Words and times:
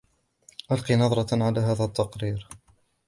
ألقي 0.71 0.95
نظرةً 0.95 1.27
على 1.43 1.59
هذا 1.59 1.83
التقرير. 1.85 2.47